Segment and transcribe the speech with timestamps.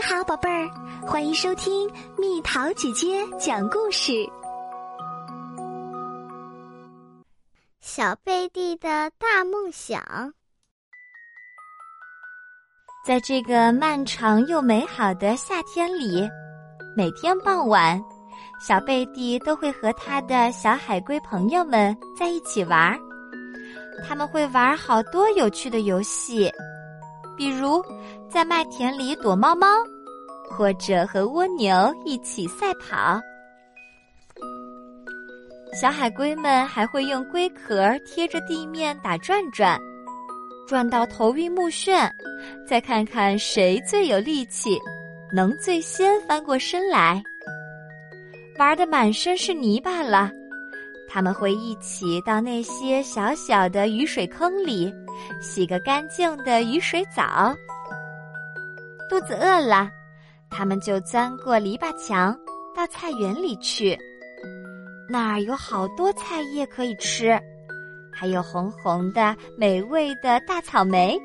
[0.00, 0.66] 你好，宝贝儿，
[1.06, 4.26] 欢迎收听蜜桃姐姐讲故事。
[7.82, 10.02] 小贝蒂的大梦想，
[13.04, 16.26] 在这个漫长又美好的夏天里，
[16.96, 18.02] 每天傍晚，
[18.58, 22.98] 小贝蒂都会和他的小海龟朋友们在一起玩。
[24.08, 26.50] 他们会玩好多有趣的游戏。
[27.36, 27.82] 比如，
[28.28, 29.66] 在麦田里躲猫猫，
[30.50, 33.20] 或者和蜗牛一起赛跑。
[35.72, 39.78] 小海龟们还会用龟壳贴着地面打转转，
[40.66, 42.10] 转到头晕目眩，
[42.66, 44.76] 再看看谁最有力气，
[45.32, 47.22] 能最先翻过身来。
[48.58, 50.30] 玩的满身是泥巴了。
[51.08, 54.92] 他们会一起到那些小小的雨水坑里，
[55.40, 57.54] 洗个干净的雨水澡。
[59.08, 59.90] 肚子饿了，
[60.50, 62.36] 他们就钻过篱笆墙，
[62.74, 63.98] 到菜园里去。
[65.08, 67.38] 那儿有好多菜叶可以吃，
[68.12, 71.18] 还有红红的美味的大草莓。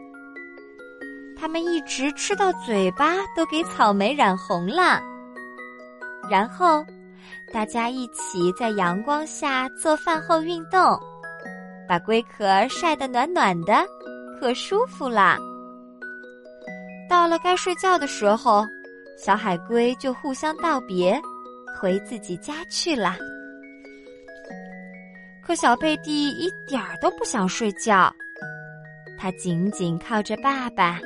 [1.38, 5.02] 他们一直吃到嘴巴都给草莓染红了，
[6.30, 6.86] 然后。
[7.54, 11.00] 大家一起在阳光下做饭后运动，
[11.88, 13.86] 把龟壳晒得暖暖的，
[14.40, 15.38] 可舒服了。
[17.10, 18.66] 到了该睡觉的时候，
[19.18, 21.20] 小海龟就互相道别，
[21.80, 23.16] 回自己家去了。
[25.44, 28.12] 可小贝蒂一点儿都不想睡觉，
[29.18, 31.00] 他紧紧靠着爸爸，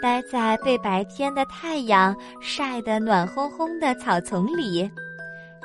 [0.00, 4.90] 待在被白天的太阳晒得暖烘烘的草丛里。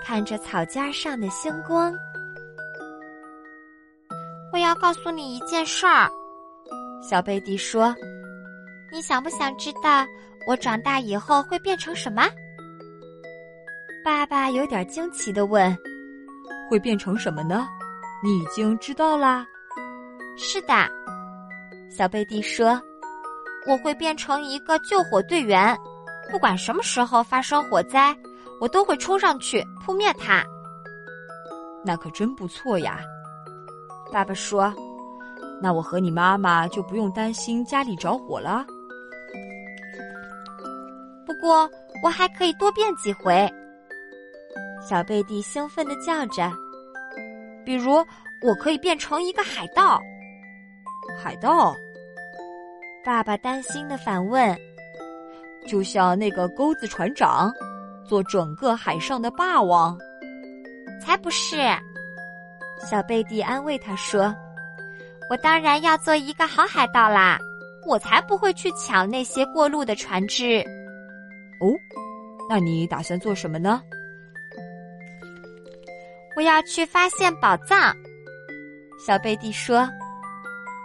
[0.02, 1.94] 看着草尖上的星光，
[4.54, 6.10] 我要告诉你一件事儿。
[7.02, 7.94] 小贝蒂说
[8.94, 10.06] ：“你想不想知道
[10.48, 12.28] 我长大以后会变成什么？”
[14.04, 15.78] 爸爸有点惊奇的问
[16.70, 17.68] ：“会变成什么呢？
[18.24, 19.46] 你已经知道啦
[20.38, 20.74] ？”“是的。”
[21.90, 22.82] 小贝蒂说
[23.68, 25.78] ：“我会变成一个救火队员，
[26.32, 28.16] 不管什么时候发生火灾。”
[28.62, 30.44] 我都会冲上去扑灭它。
[31.82, 33.00] 那可真不错呀，
[34.12, 34.74] 爸爸说。
[35.62, 38.66] 那我和你妈妈就不用担心家里着火了。
[41.30, 41.70] 不过
[42.02, 43.48] 我还可以多变几回。
[44.82, 46.52] 小贝蒂兴奋的叫着
[47.64, 48.04] ：“比如，
[48.42, 50.02] 我可以变成一个海盗。”
[51.22, 51.76] 海盗？
[53.06, 54.58] 爸爸担心的反问
[55.70, 57.54] ：“就像那个钩子船长？”
[58.10, 59.96] 做整个海上的霸王，
[61.00, 61.58] 才不是！
[62.90, 64.36] 小贝蒂安慰他说
[65.30, 67.38] ：“我当然要做一个好海盗啦，
[67.86, 70.66] 我才不会去抢那些过路的船只。”
[71.60, 71.74] 哦，
[72.50, 73.82] 那你打算做什么呢？
[76.36, 77.96] 我要去发现宝藏。
[79.06, 79.90] 小贝蒂说：“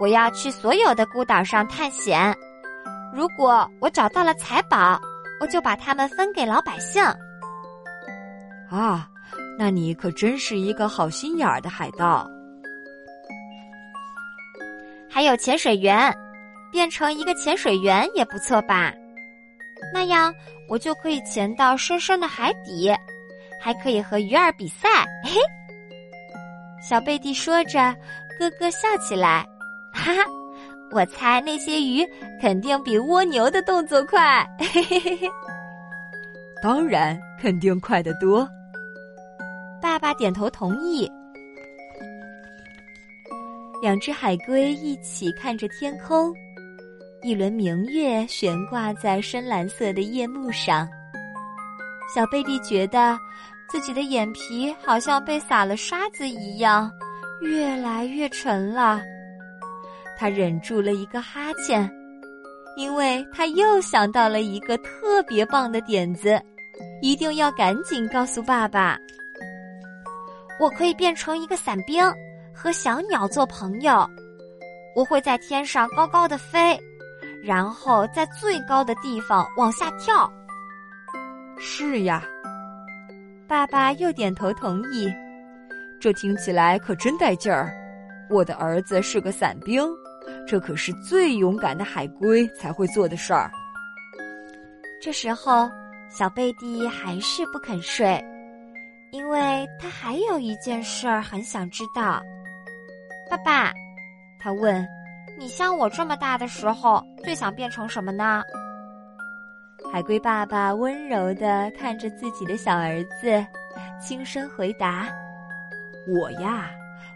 [0.01, 2.37] 我要去所有的孤岛上探险，
[3.13, 5.01] 如果我找到了财宝。”
[5.41, 7.03] 我就把它们分给老百姓。
[8.71, 9.07] 啊，
[9.59, 12.27] 那你可真是一个好心眼儿的海盗。
[15.11, 16.17] 还有潜水员，
[16.71, 18.93] 变成一个潜水员也不错吧？
[19.93, 20.35] 那样
[20.69, 22.93] 我就可以潜到深深的海底，
[23.61, 24.89] 还可以和鱼儿比赛。
[25.25, 25.39] 嘿，
[26.83, 27.79] 小贝蒂说着，
[28.39, 29.47] 咯咯笑起来，
[29.93, 30.23] 哈哈。
[30.91, 32.07] 我猜那些鱼
[32.41, 35.29] 肯定比蜗牛的动作快，嘿嘿嘿嘿。
[36.63, 38.49] 当然，肯定快得多。
[39.83, 41.11] 爸爸点头同意。
[43.83, 46.33] 两只海龟一起看着天空，
[47.25, 50.87] 一轮明月悬挂在深蓝色的夜幕上。
[52.15, 53.19] 小贝蒂觉得
[53.67, 56.93] 自己的眼皮好像被撒了沙子一样，
[57.41, 59.01] 越来越沉了。
[60.19, 61.91] 他忍住了一个哈欠，
[62.77, 66.39] 因为他又想到了一个特别棒的点子，
[67.01, 68.99] 一定要赶紧告诉爸爸。
[70.61, 72.05] 我可以变成一个伞兵，
[72.55, 74.07] 和小鸟做朋友。
[74.95, 76.79] 我会在天上高高的飞，
[77.45, 80.33] 然后在最高的地方往下跳。
[81.59, 82.25] 是呀，
[83.47, 85.13] 爸爸又点头同意。
[86.01, 87.73] 这听起来可真带劲儿。
[88.31, 89.87] 我的儿子是个伞兵。
[90.47, 93.51] 这可是最勇敢的海龟才会做的事儿。
[95.01, 95.71] 这时候，
[96.09, 98.23] 小贝蒂还是不肯睡，
[99.11, 102.23] 因为他还有一件事儿很想知道。
[103.31, 103.71] 爸爸，
[104.39, 104.87] 他问
[105.37, 108.43] ：“你像我这么大的时候，最想变成什么呢？”
[109.93, 113.45] 海龟爸爸温柔的看着自己的小儿子，
[114.01, 115.09] 轻声回答
[116.09, 116.71] ：“我呀，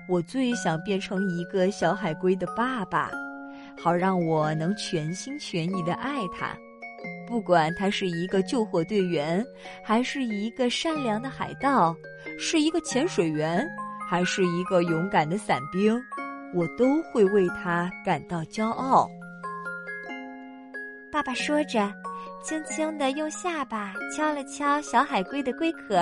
[0.09, 3.11] 我最想变成一个小海龟的爸爸，
[3.81, 6.57] 好让我能全心全意的爱他。
[7.27, 9.45] 不管他是一个救火队员，
[9.85, 11.95] 还是一个善良的海盗，
[12.39, 13.67] 是一个潜水员，
[14.09, 16.01] 还是一个勇敢的伞兵，
[16.55, 19.09] 我都会为他感到骄傲。”
[21.13, 21.93] 爸爸说着。
[22.41, 25.97] 轻轻地用下巴敲了敲小海龟的龟壳，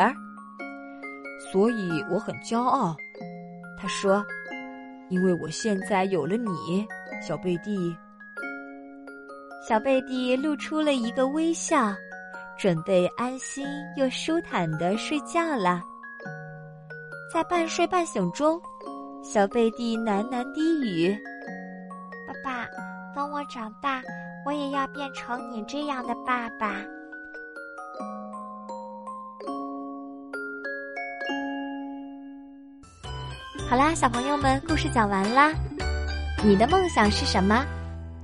[1.51, 2.95] 所以我很骄傲。
[3.81, 4.25] 他说
[5.09, 6.87] ：“因为我现在有了你，
[7.27, 7.97] 小贝蒂。”
[9.67, 11.93] 小贝蒂露出了一个微笑，
[12.59, 13.67] 准备安心
[13.97, 15.81] 又舒坦的睡觉了。
[17.33, 18.61] 在半睡半醒中，
[19.29, 21.13] 小贝蒂喃喃低语
[22.29, 22.65] ：“爸爸，
[23.13, 24.01] 等我长大。”
[24.47, 26.77] 我也要变成你这样的爸爸。
[33.69, 35.53] 好啦，小朋友们，故事讲完啦。
[36.45, 37.67] 你的梦想是什么？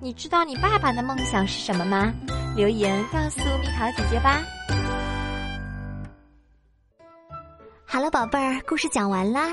[0.00, 2.12] 你知道你爸爸的梦想是什么吗？
[2.54, 4.40] 留言告诉蜜桃姐姐吧。
[7.84, 9.52] 好了，宝贝儿，故事讲完啦。